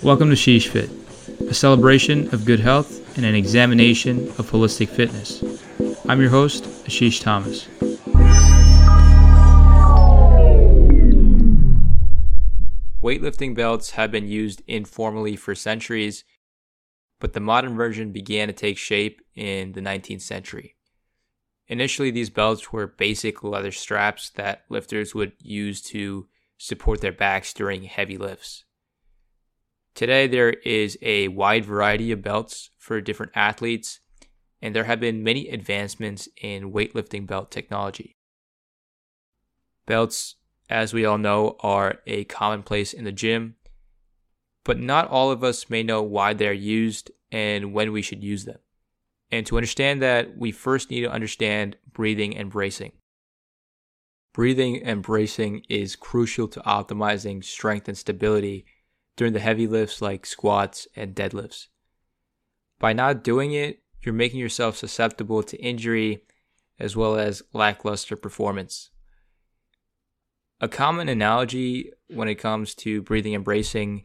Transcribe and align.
Welcome 0.00 0.30
to 0.30 0.36
Sheesh 0.36 0.68
Fit, 0.68 0.90
a 1.50 1.54
celebration 1.54 2.32
of 2.32 2.44
good 2.44 2.60
health 2.60 3.16
and 3.16 3.26
an 3.26 3.34
examination 3.34 4.28
of 4.38 4.48
holistic 4.48 4.88
fitness. 4.88 5.42
I'm 6.08 6.20
your 6.20 6.30
host, 6.30 6.62
Ashish 6.84 7.20
Thomas. 7.20 7.66
Weightlifting 13.02 13.56
belts 13.56 13.90
have 13.90 14.12
been 14.12 14.28
used 14.28 14.62
informally 14.68 15.34
for 15.34 15.56
centuries, 15.56 16.22
but 17.18 17.32
the 17.32 17.40
modern 17.40 17.74
version 17.74 18.12
began 18.12 18.46
to 18.46 18.54
take 18.54 18.78
shape 18.78 19.20
in 19.34 19.72
the 19.72 19.80
19th 19.80 20.22
century. 20.22 20.76
Initially, 21.66 22.12
these 22.12 22.30
belts 22.30 22.72
were 22.72 22.86
basic 22.86 23.42
leather 23.42 23.72
straps 23.72 24.30
that 24.36 24.62
lifters 24.68 25.12
would 25.12 25.32
use 25.40 25.82
to 25.82 26.28
support 26.56 27.00
their 27.00 27.10
backs 27.10 27.52
during 27.52 27.82
heavy 27.82 28.16
lifts. 28.16 28.64
Today, 29.98 30.28
there 30.28 30.50
is 30.50 30.96
a 31.02 31.26
wide 31.26 31.64
variety 31.64 32.12
of 32.12 32.22
belts 32.22 32.70
for 32.78 33.00
different 33.00 33.32
athletes, 33.34 33.98
and 34.62 34.72
there 34.72 34.84
have 34.84 35.00
been 35.00 35.24
many 35.24 35.48
advancements 35.48 36.28
in 36.40 36.70
weightlifting 36.70 37.26
belt 37.26 37.50
technology. 37.50 38.14
Belts, 39.86 40.36
as 40.70 40.94
we 40.94 41.04
all 41.04 41.18
know, 41.18 41.56
are 41.64 41.96
a 42.06 42.22
commonplace 42.26 42.92
in 42.92 43.02
the 43.02 43.10
gym, 43.10 43.56
but 44.62 44.78
not 44.78 45.08
all 45.08 45.32
of 45.32 45.42
us 45.42 45.68
may 45.68 45.82
know 45.82 46.00
why 46.00 46.32
they're 46.32 46.52
used 46.52 47.10
and 47.32 47.72
when 47.72 47.90
we 47.90 48.00
should 48.00 48.22
use 48.22 48.44
them. 48.44 48.60
And 49.32 49.44
to 49.46 49.56
understand 49.56 50.00
that, 50.00 50.38
we 50.38 50.52
first 50.52 50.92
need 50.92 51.00
to 51.00 51.10
understand 51.10 51.74
breathing 51.92 52.36
and 52.36 52.50
bracing. 52.50 52.92
Breathing 54.32 54.80
and 54.80 55.02
bracing 55.02 55.62
is 55.68 55.96
crucial 55.96 56.46
to 56.46 56.60
optimizing 56.60 57.42
strength 57.42 57.88
and 57.88 57.98
stability 57.98 58.64
during 59.18 59.32
the 59.32 59.40
heavy 59.40 59.66
lifts 59.66 60.00
like 60.00 60.24
squats 60.24 60.86
and 60.94 61.12
deadlifts. 61.14 61.66
By 62.78 62.92
not 62.92 63.24
doing 63.24 63.52
it, 63.52 63.82
you're 64.00 64.14
making 64.14 64.38
yourself 64.38 64.76
susceptible 64.76 65.42
to 65.42 65.60
injury 65.60 66.22
as 66.78 66.94
well 66.94 67.16
as 67.16 67.42
lackluster 67.52 68.14
performance. 68.14 68.90
A 70.60 70.68
common 70.68 71.08
analogy 71.08 71.92
when 72.06 72.28
it 72.28 72.36
comes 72.36 72.76
to 72.76 73.02
breathing 73.02 73.34
and 73.34 73.44
bracing 73.44 74.04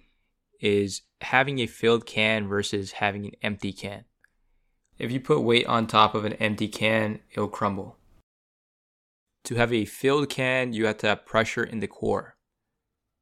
is 0.59 1.03
having 1.21 1.59
a 1.59 1.67
filled 1.67 2.07
can 2.07 2.47
versus 2.47 2.93
having 2.93 3.27
an 3.27 3.33
empty 3.43 3.71
can. 3.71 4.05
If 4.97 5.11
you 5.11 5.19
put 5.19 5.41
weight 5.41 5.67
on 5.67 5.85
top 5.85 6.15
of 6.15 6.25
an 6.25 6.33
empty 6.33 6.67
can, 6.67 7.19
it'll 7.31 7.49
crumble. 7.49 7.97
To 9.43 9.55
have 9.55 9.71
a 9.71 9.85
filled 9.85 10.29
can, 10.29 10.73
you 10.73 10.87
have 10.87 10.97
to 10.99 11.07
have 11.09 11.25
pressure 11.25 11.63
in 11.63 11.81
the 11.81 11.87
core. 11.87 12.35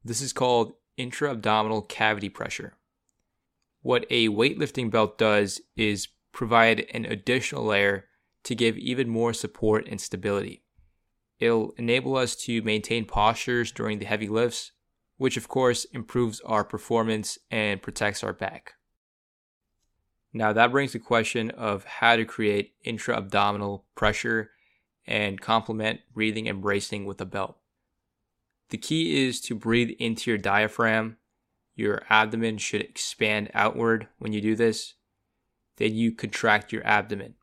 This 0.06 0.22
is 0.22 0.32
called 0.32 0.76
intra-abdominal 0.98 1.82
cavity 1.84 2.30
pressure. 2.30 2.74
What 3.82 4.06
a 4.10 4.30
weightlifting 4.30 4.92
belt 4.92 5.18
does 5.18 5.62
is 5.76 6.08
provide 6.32 6.86
an 6.94 7.06
additional 7.06 7.66
layer 7.66 8.06
to 8.44 8.56
give 8.56 8.78
even 8.78 9.10
more 9.10 9.34
support 9.34 9.88
and 9.88 10.00
stability. 10.00 10.64
It'll 11.40 11.72
enable 11.78 12.16
us 12.16 12.36
to 12.38 12.62
maintain 12.62 13.06
postures 13.06 13.72
during 13.72 14.00
the 14.00 14.06
heavy 14.06 14.28
lifts, 14.28 14.72
which 15.18 15.38
of 15.38 15.48
course 15.48 15.86
improves 15.86 16.40
our 16.42 16.64
performance 16.64 17.38
and 17.50 17.82
protects 17.82 18.24
our 18.24 18.34
back. 18.34 18.74
Now, 20.34 20.54
that 20.54 20.72
brings 20.72 20.94
the 20.94 21.00
question 21.00 21.52
of 21.52 21.84
how 21.84 22.16
to 22.16 22.26
create 22.26 22.76
intra 22.84 23.18
abdominal 23.18 23.86
pressure 23.96 24.52
and 25.06 25.42
complement 25.42 26.02
breathing 26.14 26.48
and 26.48 26.62
bracing 26.62 27.06
with 27.06 27.20
a 27.20 27.26
belt. 27.26 27.58
The 28.72 28.78
key 28.78 29.28
is 29.28 29.42
to 29.42 29.56
breathe 29.56 29.92
into 30.00 30.32
your 30.32 30.38
diaphragm. 30.38 31.18
Your 31.76 32.04
abdomen 32.10 32.58
should 32.58 32.82
expand 32.82 33.52
outward 33.54 34.08
when 34.18 34.32
you 34.32 34.40
do 34.40 34.56
this. 34.56 34.94
Then 35.76 35.94
you 35.94 36.14
contract 36.14 36.72
your 36.72 36.86
abdomen. 36.88 37.36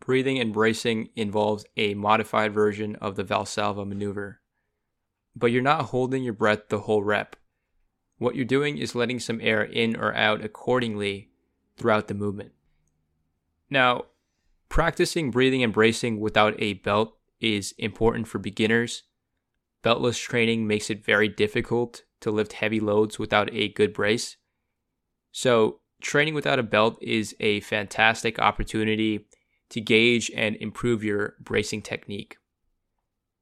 Breathing 0.00 0.38
and 0.38 0.52
bracing 0.52 1.10
involves 1.14 1.66
a 1.76 1.94
modified 1.94 2.54
version 2.54 2.96
of 2.96 3.16
the 3.16 3.22
Valsalva 3.22 3.86
maneuver. 3.86 4.40
But 5.36 5.52
you're 5.52 5.62
not 5.62 5.86
holding 5.86 6.24
your 6.24 6.32
breath 6.32 6.68
the 6.68 6.80
whole 6.80 7.02
rep. 7.02 7.36
What 8.16 8.34
you're 8.34 8.44
doing 8.46 8.78
is 8.78 8.94
letting 8.94 9.20
some 9.20 9.40
air 9.42 9.62
in 9.62 9.94
or 9.96 10.14
out 10.14 10.42
accordingly 10.42 11.30
throughout 11.76 12.08
the 12.08 12.14
movement. 12.14 12.52
Now, 13.68 14.06
practicing 14.70 15.30
breathing 15.30 15.62
and 15.62 15.72
bracing 15.72 16.18
without 16.18 16.54
a 16.58 16.74
belt 16.74 17.16
is 17.40 17.74
important 17.78 18.26
for 18.26 18.38
beginners. 18.38 19.02
Beltless 19.82 20.18
training 20.18 20.66
makes 20.66 20.90
it 20.90 21.04
very 21.04 21.28
difficult 21.28 22.02
to 22.20 22.30
lift 22.30 22.54
heavy 22.54 22.80
loads 22.80 23.18
without 23.18 23.52
a 23.52 23.68
good 23.68 23.92
brace. 23.92 24.36
So, 25.32 25.80
training 26.00 26.34
without 26.34 26.58
a 26.58 26.62
belt 26.62 26.98
is 27.02 27.34
a 27.40 27.60
fantastic 27.60 28.38
opportunity 28.38 29.26
to 29.70 29.80
gauge 29.80 30.30
and 30.36 30.56
improve 30.56 31.02
your 31.02 31.34
bracing 31.40 31.82
technique. 31.82 32.36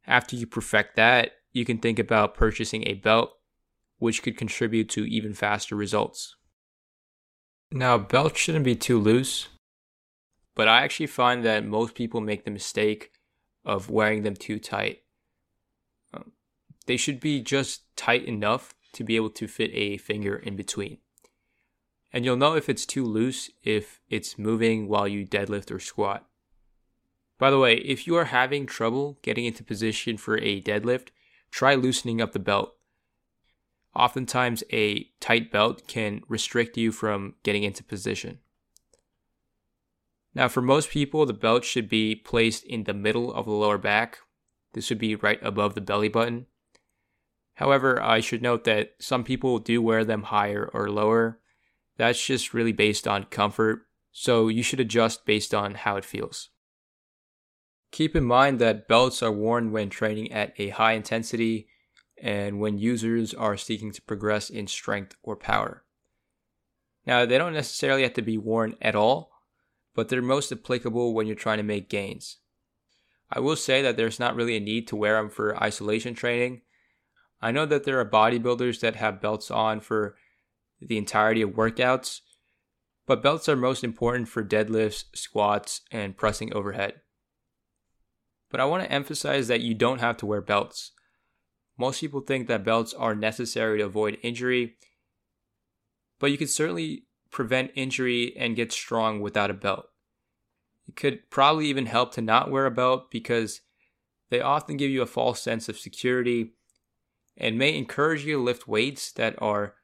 After 0.07 0.37
you 0.37 0.47
perfect 0.47 0.97
that, 0.97 1.33
you 1.53 1.65
can 1.65 1.79
think 1.79 1.99
about 1.99 2.35
purchasing 2.35 2.87
a 2.87 2.95
belt, 2.95 3.33
which 3.99 4.23
could 4.23 4.39
contribute 4.39 4.89
to 4.91 5.05
even 5.05 5.35
faster 5.35 5.75
results. 5.75 6.37
Now, 7.73 7.99
belts 7.99 8.39
shouldn't 8.39 8.65
be 8.65 8.77
too 8.77 8.99
loose, 8.99 9.49
but 10.55 10.69
I 10.69 10.83
actually 10.83 11.07
find 11.07 11.45
that 11.45 11.67
most 11.67 11.95
people 11.95 12.21
make 12.21 12.45
the 12.45 12.51
mistake 12.51 13.11
of 13.65 13.91
wearing 13.91 14.23
them 14.23 14.35
too 14.35 14.59
tight. 14.59 15.03
They 16.91 16.97
should 16.97 17.21
be 17.21 17.41
just 17.41 17.85
tight 17.95 18.25
enough 18.25 18.75
to 18.95 19.05
be 19.05 19.15
able 19.15 19.31
to 19.31 19.47
fit 19.47 19.71
a 19.73 19.97
finger 19.97 20.35
in 20.35 20.57
between. 20.57 20.99
And 22.13 22.25
you'll 22.25 22.35
know 22.35 22.57
if 22.57 22.69
it's 22.69 22.85
too 22.85 23.05
loose 23.05 23.49
if 23.63 24.01
it's 24.09 24.37
moving 24.37 24.89
while 24.89 25.07
you 25.07 25.25
deadlift 25.25 25.71
or 25.71 25.79
squat. 25.79 26.27
By 27.39 27.53
the 27.53 27.61
way, 27.61 27.77
if 27.77 28.09
you 28.09 28.17
are 28.17 28.25
having 28.25 28.67
trouble 28.67 29.21
getting 29.23 29.45
into 29.45 29.63
position 29.63 30.17
for 30.17 30.37
a 30.39 30.61
deadlift, 30.61 31.11
try 31.53 31.77
loosening 31.77 32.21
up 32.21 32.33
the 32.33 32.41
belt. 32.41 32.75
Oftentimes, 33.95 34.65
a 34.73 35.05
tight 35.21 35.53
belt 35.53 35.87
can 35.87 36.23
restrict 36.27 36.77
you 36.77 36.91
from 36.91 37.37
getting 37.45 37.63
into 37.63 37.85
position. 37.85 38.41
Now, 40.35 40.49
for 40.49 40.61
most 40.61 40.91
people, 40.91 41.25
the 41.25 41.35
belt 41.35 41.65
should 41.65 41.89
be 41.89 42.17
placed 42.17 42.65
in 42.65 42.83
the 42.83 42.95
middle 42.95 43.33
of 43.33 43.47
the 43.47 43.53
lower 43.53 43.79
back. 43.79 44.19
This 44.73 44.91
would 44.91 44.99
be 44.99 45.15
right 45.15 45.39
above 45.41 45.77
the 45.77 45.81
belly 45.81 46.09
button. 46.09 46.47
However, 47.61 48.03
I 48.03 48.21
should 48.21 48.41
note 48.41 48.65
that 48.65 48.95
some 49.01 49.23
people 49.23 49.59
do 49.59 49.83
wear 49.83 50.03
them 50.03 50.23
higher 50.23 50.71
or 50.73 50.89
lower. 50.89 51.41
That's 51.99 52.25
just 52.25 52.55
really 52.55 52.73
based 52.73 53.07
on 53.07 53.25
comfort, 53.25 53.83
so 54.11 54.49
you 54.49 54.63
should 54.63 54.81
adjust 54.81 55.27
based 55.27 55.53
on 55.53 55.75
how 55.75 55.99
it 55.99 56.07
feels. 56.07 56.49
Keep 57.93 58.17
in 58.17 58.25
mind 58.25 58.61
that 58.61 58.89
belts 58.89 59.23
are 59.23 59.31
worn 59.31 59.73
when 59.73 59.91
training 59.91 60.33
at 60.33 60.55
a 60.57 60.71
high 60.71 60.93
intensity 60.93 61.69
and 62.17 62.61
when 62.61 62.79
users 62.79 63.35
are 63.35 63.59
seeking 63.59 63.93
to 63.93 64.01
progress 64.01 64.49
in 64.49 64.67
strength 64.67 65.15
or 65.23 65.37
power. 65.37 65.85
Now, 67.07 67.27
they 67.27 67.37
don't 67.37 67.53
necessarily 67.53 68.05
have 68.05 68.15
to 68.15 68.23
be 68.23 68.39
worn 68.39 68.75
at 68.81 68.95
all, 68.95 69.33
but 69.95 70.09
they're 70.09 70.23
most 70.23 70.51
applicable 70.51 71.13
when 71.13 71.27
you're 71.27 71.37
trying 71.37 71.59
to 71.59 71.63
make 71.63 71.91
gains. 71.91 72.39
I 73.31 73.41
will 73.41 73.57
say 73.57 73.83
that 73.83 73.99
there's 73.99 74.19
not 74.19 74.35
really 74.35 74.57
a 74.57 74.61
need 74.61 74.89
to 74.89 74.97
wear 74.97 75.17
them 75.17 75.29
for 75.29 75.63
isolation 75.63 76.15
training. 76.15 76.63
I 77.43 77.53
know 77.53 77.67
that 77.67 77.85
there 77.85 77.99
are 77.99 78.09
bodybuilders 78.09 78.81
that 78.81 78.97
have 78.97 79.21
belts 79.21 79.51
on 79.51 79.81
for 79.81 80.17
the 80.81 80.99
entirety 80.99 81.43
of 81.43 81.51
workouts, 81.51 82.21
but 83.07 83.23
belts 83.23 83.49
are 83.49 83.57
most 83.57 83.83
important 83.83 84.29
for 84.29 84.45
deadlifts, 84.45 85.05
squats, 85.15 85.83
and 85.91 86.17
pressing 86.17 86.53
overhead. 86.53 87.01
But 88.51 88.61
I 88.61 88.65
want 88.65 88.83
to 88.83 88.93
emphasize 88.93 89.49
that 89.49 89.61
you 89.61 89.75
don't 89.75 90.01
have 90.01 90.17
to 90.19 90.27
wear 90.27 90.41
belts. 90.41 90.93
Most 91.79 92.01
people 92.01 92.21
think 92.21 92.47
that 92.49 92.65
belts 92.65 92.93
are 92.93 93.15
necessary 93.15 93.79
to 93.79 93.87
avoid 93.87 94.19
injury, 94.23 94.77
but 96.19 96.31
you 96.31 96.37
can 96.37 96.49
certainly 96.49 97.05
prevent 97.31 97.71
injury 97.75 98.37
and 98.37 98.57
get 98.57 98.73
strong 98.73 99.21
without 99.21 99.51
a 99.51 99.55
belt. 99.55 99.87
It 100.87 100.97
could 100.97 101.31
probably 101.31 101.69
even 101.69 101.87
help 101.87 102.13
to 102.15 102.21
not 102.21 102.51
wear 102.51 102.67
a 102.67 102.71
belt 102.71 103.11
because 103.11 103.63
they 104.29 104.41
often 104.41 104.77
give 104.77 104.91
you 104.91 105.01
a 105.01 105.07
false 105.07 105.41
sense 105.41 105.69
of 105.69 105.79
security 105.79 106.53
and 107.41 107.59
may 107.59 107.77
encourage 107.77 108.25
you 108.25 108.37
to 108.37 108.43
lift 108.43 108.69
weights 108.69 109.11
that 109.13 109.35
are 109.43 109.75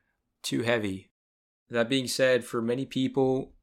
too 0.42 0.62
heavy. 0.62 1.10
That 1.70 1.88
being 1.88 2.06
said, 2.06 2.44
for 2.44 2.62
many 2.62 2.86
people, 2.86 3.54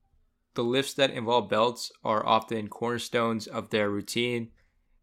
the 0.56 0.64
lifts 0.64 0.94
that 0.96 1.12
involve 1.12 1.50
belts 1.50 1.92
are 2.04 2.26
often 2.26 2.68
cornerstones 2.68 3.48
of 3.48 3.70
their 3.70 3.90
routine. 3.90 4.52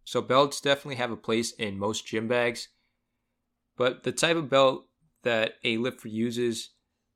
So, 0.05 0.21
belts 0.21 0.61
definitely 0.61 0.97
have 0.97 1.11
a 1.11 1.17
place 1.17 1.53
in 1.53 1.79
most 1.79 2.07
gym 2.07 2.29
bags 2.29 2.69
but 3.81 4.03
the 4.03 4.13
type 4.13 4.37
of 4.37 4.51
belt 4.51 4.85
that 5.23 5.55
a 5.65 5.79
lifter 5.79 6.07
uses 6.07 6.75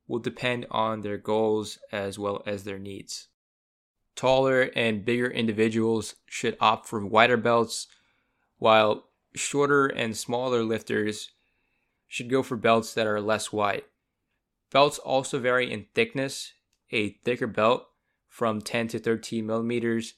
will 0.09 0.19
depend 0.19 0.65
on 0.71 1.03
their 1.03 1.19
goals 1.19 1.79
as 1.93 2.19
well 2.19 2.43
as 2.47 2.65
their 2.65 2.79
needs. 2.79 3.29
Taller 4.17 4.71
and 4.75 5.05
bigger 5.05 5.31
individuals 5.31 6.15
should 6.25 6.57
opt 6.61 6.89
for 6.89 7.05
wider 7.05 7.37
belts, 7.37 7.87
while 8.57 9.11
shorter 9.35 9.89
and 9.89 10.17
smaller 10.17 10.65
lifters 10.65 11.33
should 12.15 12.31
go 12.31 12.45
for 12.45 12.57
belts 12.57 12.95
that 12.95 13.09
are 13.09 13.21
less 13.21 13.53
wide. 13.53 13.83
Belts 14.71 14.99
also 15.01 15.41
vary 15.41 15.73
in 15.73 15.87
thickness. 15.97 16.53
A 16.93 17.15
thicker 17.25 17.49
belt 17.49 17.89
from 18.29 18.61
10 18.61 18.87
to 18.89 19.01
13 19.01 19.45
millimeters 19.45 20.15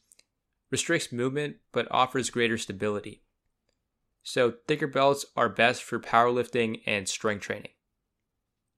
restricts 0.70 1.10
movement 1.10 1.56
but 1.72 1.88
offers 1.90 2.28
greater 2.28 2.58
stability. 2.58 3.22
So, 4.22 4.52
thicker 4.69 4.87
belts 4.87 5.25
are 5.38 5.48
best 5.48 5.82
for 5.82 5.98
powerlifting 5.98 6.82
and 6.84 7.08
strength 7.08 7.44
training. 7.44 7.72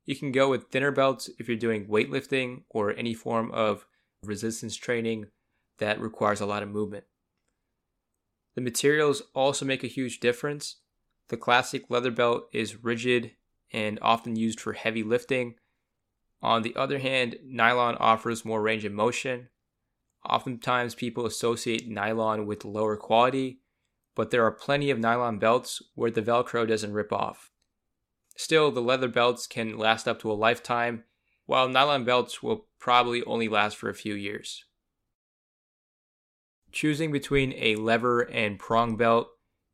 You 0.05 0.15
can 0.15 0.31
go 0.31 0.49
with 0.49 0.69
thinner 0.69 0.93
belts 0.93 1.29
if 1.41 1.49
you're 1.49 1.57
doing 1.57 1.89
weightlifting 1.89 2.63
or 2.71 2.95
any 2.95 3.15
form 3.15 3.51
of 3.51 3.85
resistance 4.23 4.77
training 4.77 5.27
that 5.79 6.01
requires 6.01 6.41
a 6.41 6.47
lot 6.47 6.63
of 6.63 6.69
movement. 6.69 7.03
The 8.55 8.61
materials 8.61 9.23
also 9.35 9.65
make 9.65 9.83
a 9.83 9.89
huge 9.89 10.21
difference. 10.21 10.77
The 11.29 11.37
classic 11.37 11.91
leather 11.91 12.11
belt 12.11 12.49
is 12.53 12.83
rigid 12.83 13.33
and 13.73 13.99
often 14.01 14.37
used 14.37 14.61
for 14.61 14.73
heavy 14.73 15.03
lifting. 15.03 15.57
On 16.41 16.63
the 16.63 16.75
other 16.77 16.99
hand, 16.99 17.37
nylon 17.45 17.97
offers 17.97 18.45
more 18.45 18.63
range 18.63 18.85
of 18.85 18.93
motion. 18.93 19.49
Oftentimes, 20.25 20.95
people 20.95 21.27
associate 21.27 21.89
nylon 21.89 22.47
with 22.47 22.65
lower 22.65 22.97
quality, 22.97 23.61
but 24.15 24.31
there 24.31 24.45
are 24.45 24.51
plenty 24.51 24.91
of 24.91 24.99
nylon 24.99 25.39
belts 25.39 25.83
where 25.95 26.11
the 26.11 26.23
Velcro 26.23 26.67
doesn't 26.67 26.93
rip 26.93 27.13
off. 27.13 27.51
Still, 28.37 28.71
the 28.71 28.81
leather 28.81 29.09
belts 29.09 29.47
can 29.47 29.77
last 29.77 30.07
up 30.09 30.21
to 30.21 30.31
a 30.31 30.35
lifetime, 30.35 31.05
while 31.47 31.69
nylon 31.69 32.05
belts 32.05 32.43
will 32.43 32.69
probably 32.79 33.23
only 33.25 33.49
last 33.49 33.77
for 33.77 33.89
a 33.91 33.95
few 33.95 34.15
years. 34.15 34.65
Choosing 36.71 37.11
between 37.11 37.53
a 37.55 37.77
lever 37.77 38.21
and 38.21 38.59
prong 38.59 38.97
belt 38.97 39.29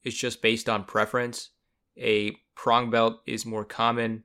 is 0.05 0.15
just 0.15 0.43
based 0.43 0.69
on 0.69 0.85
preference. 0.85 1.51
A 1.97 2.37
prong 2.55 2.91
belt 2.91 3.21
is 3.27 3.47
more 3.47 3.65
common, 3.65 4.25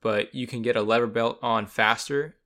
but 0.00 0.34
you 0.34 0.46
can 0.46 0.62
get 0.62 0.76
a 0.76 0.82
lever 0.82 1.06
belt 1.06 1.38
on 1.42 1.66
faster. 1.66 2.36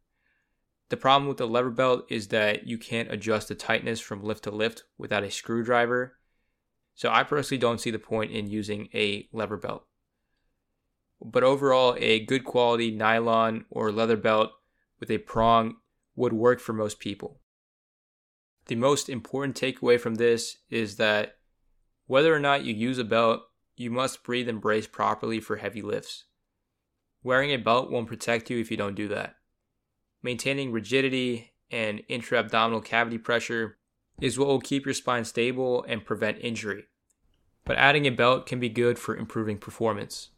The 0.88 0.96
problem 0.96 1.28
with 1.28 1.38
the 1.38 1.46
lever 1.46 1.70
belt 1.70 2.04
is 2.08 2.28
that 2.28 2.66
you 2.66 2.78
can't 2.78 3.10
adjust 3.10 3.48
the 3.48 3.54
tightness 3.54 4.00
from 4.00 4.22
lift 4.22 4.44
to 4.44 4.50
lift 4.50 4.84
without 4.98 5.24
a 5.24 5.30
screwdriver. 5.30 6.16
So 6.94 7.10
I 7.10 7.24
personally 7.24 7.58
don't 7.58 7.80
see 7.80 7.90
the 7.90 7.98
point 7.98 8.30
in 8.30 8.48
using 8.48 8.88
a 8.94 9.28
lever 9.32 9.56
belt. 9.56 9.86
But 11.24 11.44
overall, 11.44 11.96
a 11.98 12.24
good 12.24 12.44
quality 12.44 12.90
nylon 12.90 13.64
or 13.70 13.90
leather 13.92 14.16
belt 14.16 14.50
with 15.00 15.10
a 15.10 15.18
prong 15.18 15.76
would 16.14 16.32
work 16.32 16.60
for 16.60 16.72
most 16.72 16.98
people. 16.98 17.40
The 18.66 18.74
most 18.76 19.08
important 19.08 19.56
takeaway 19.56 19.98
from 19.98 20.16
this 20.16 20.58
is 20.68 20.96
that 20.96 21.38
whether 22.06 22.34
or 22.34 22.40
not 22.40 22.64
you 22.64 22.74
use 22.74 22.98
a 22.98 23.04
belt, 23.04 23.42
you 23.76 23.90
must 23.90 24.22
breathe 24.22 24.48
and 24.48 24.60
brace 24.60 24.86
properly 24.86 25.40
for 25.40 25.56
heavy 25.56 25.82
lifts. 25.82 26.24
Wearing 27.22 27.50
a 27.50 27.56
belt 27.56 27.90
won't 27.90 28.08
protect 28.08 28.50
you 28.50 28.58
if 28.58 28.70
you 28.70 28.76
don't 28.76 28.94
do 28.94 29.08
that. 29.08 29.36
Maintaining 30.22 30.72
rigidity 30.72 31.52
and 31.70 32.02
intra 32.08 32.38
abdominal 32.38 32.80
cavity 32.80 33.18
pressure 33.18 33.78
is 34.20 34.38
what 34.38 34.48
will 34.48 34.60
keep 34.60 34.84
your 34.84 34.94
spine 34.94 35.24
stable 35.24 35.84
and 35.88 36.04
prevent 36.04 36.38
injury. 36.40 36.84
But 37.64 37.78
adding 37.78 38.06
a 38.06 38.10
belt 38.10 38.46
can 38.46 38.60
be 38.60 38.68
good 38.68 38.98
for 38.98 39.16
improving 39.16 39.58
performance. 39.58 40.30